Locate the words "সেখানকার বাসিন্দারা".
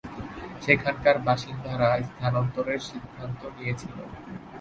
0.63-1.89